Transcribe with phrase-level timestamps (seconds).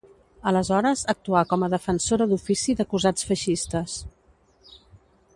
[0.51, 3.99] Aleshores actuà com a defensora d'ofici d'acusats feixistes.